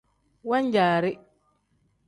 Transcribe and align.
Wan-jaari. 0.47 1.11